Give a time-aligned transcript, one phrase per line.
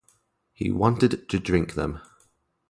[0.51, 2.01] He wanted to drink them.